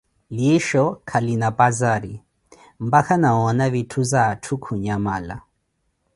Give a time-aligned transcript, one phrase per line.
[0.35, 2.13] Liisho kalina phazira,
[2.85, 5.35] mpakha na woona vitthizawatthu kunyamala.